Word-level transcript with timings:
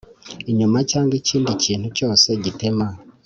icyuma 0.51 0.79
cyangwa 0.91 1.13
ikindi 1.19 1.49
kintu 1.63 1.87
cyose 1.97 2.27
gitema 2.43 2.87